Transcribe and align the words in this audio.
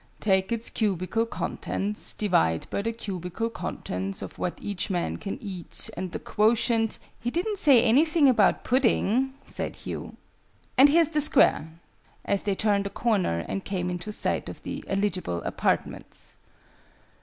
"Take 0.19 0.51
its 0.51 0.71
cubical 0.71 1.27
contents, 1.27 2.15
divide 2.15 2.67
by 2.71 2.81
the 2.81 2.91
cubical 2.91 3.51
contents 3.51 4.23
of 4.23 4.39
what 4.39 4.57
each 4.59 4.89
man 4.89 5.17
can 5.17 5.37
eat, 5.39 5.91
and 5.95 6.11
the 6.11 6.17
quotient" 6.17 6.97
"He 7.23 7.29
didn't 7.29 7.59
say 7.59 7.83
anything 7.83 8.27
about 8.27 8.63
pudding," 8.63 9.35
said 9.43 9.75
Hugh," 9.75 10.17
and 10.75 10.89
here's 10.89 11.09
the 11.09 11.21
Square," 11.21 11.69
as 12.25 12.45
they 12.45 12.55
turned 12.55 12.87
a 12.87 12.89
corner 12.89 13.45
and 13.47 13.63
came 13.63 13.91
into 13.91 14.11
sight 14.11 14.49
of 14.49 14.63
the 14.63 14.83
"eligible 14.87 15.43
apartments." 15.43 16.33